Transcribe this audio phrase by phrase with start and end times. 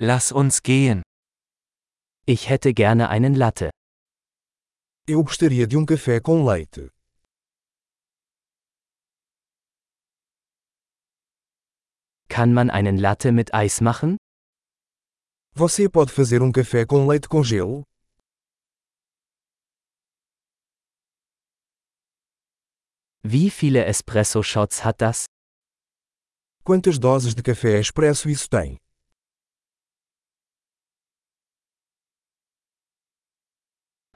[0.00, 1.02] Lass uns gehen.
[2.24, 3.70] Ich hätte gerne einen Latte.
[5.08, 6.92] Eu gostaria de um café com leite.
[12.28, 14.18] Kann man einen Latte mit Eis machen?
[15.56, 17.82] Você pode fazer um café com leite com gelo?
[23.24, 25.24] Wie viele Espresso-Shots hat das?
[26.62, 28.78] Quantas doses de café expresso isso tem?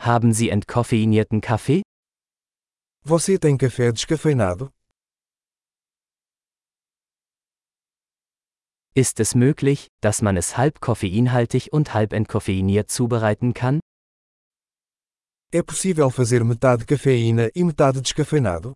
[0.04, 1.82] Haben Sie entkoffeinierten Kaffee?
[3.04, 4.72] Você tem café descafeinado?
[8.96, 13.78] Ist es möglich, dass man es halb koffeinhaltig und halb entkoffeiniert zubereiten kann?
[15.52, 18.74] É possível fazer metade cafeína e metade descafeinado?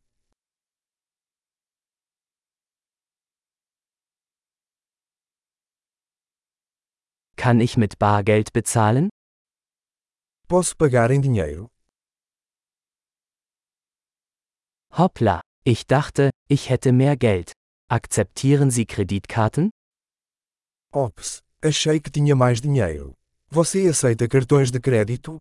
[7.37, 9.11] Kann ich mit Bargeld bezahlen?
[10.49, 11.69] Posso pagar em dinheiro?
[14.97, 17.51] Hoppla, ich dachte, ich hätte mehr Geld.
[17.91, 19.71] Akzeptieren Sie Kreditkarten?
[20.93, 23.15] Ops, achei que tinha mais dinheiro.
[23.51, 25.39] Você aceita cartões de crédito?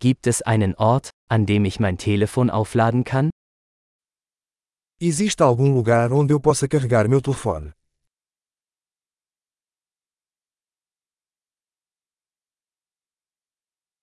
[0.00, 3.30] Gibt es einen Ort, an dem ich mein Telefon aufladen kann?
[5.00, 7.72] Existe algum lugar onde eu possa carregar meu telefone?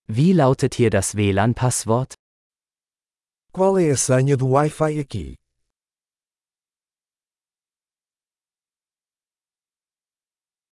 [0.08, 2.14] Wie lautet hier das WLAN-Passwort?
[3.52, 5.36] Qual é a senha do Wi-Fi aqui?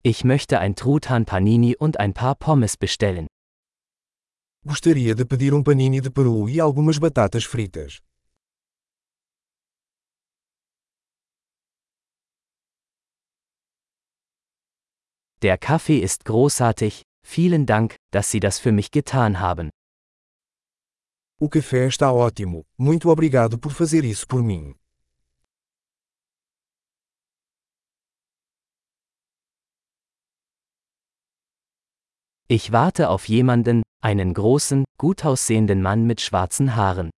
[0.02, 3.26] Ich möchte ein Truthahn Panini und ein paar Pommes bestellen.
[4.64, 8.00] Gostaria de pedir um panini de peru e algumas batatas fritas.
[15.44, 19.68] Der Kaffee ist großartig, vielen Dank, dass Sie das für mich getan haben.
[21.38, 24.74] O café está ótimo, muito obrigado por fazer isso por mim.
[32.48, 37.10] Ich warte auf jemanden, einen großen, gut aussehenden Mann mit schwarzen Haaren.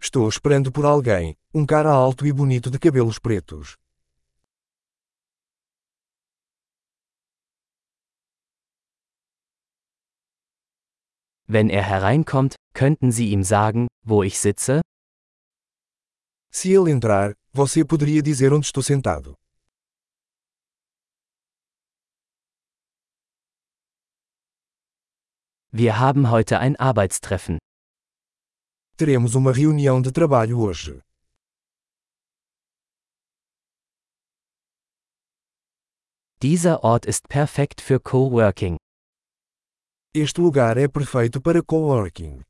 [0.00, 3.74] Estou esperando por alguém, um cara alto e bonito de cabelos pretos.
[11.54, 14.80] Wenn er hereinkommt, könnten Sie ihm sagen, wo ich sitze?
[16.50, 19.34] Se ele entrar, você poderia dizer onde estou sentado.
[25.70, 27.58] Wir haben heute ein Arbeitstreffen.
[28.96, 31.02] Teremos uma reunião de trabalho hoje.
[36.40, 38.78] Dieser Ort ist perfekt für Coworking.
[40.14, 42.42] Este lugar é perfeito para coworking.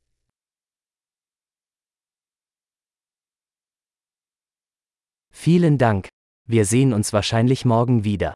[5.31, 6.09] Vielen Dank.
[6.45, 8.33] Wir sehen uns wahrscheinlich morgen wieder.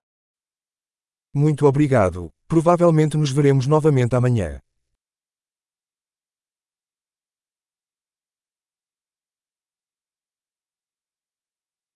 [1.36, 2.30] Muito obrigado.
[2.48, 4.62] Provavelmente nos veremos novamente amanhã.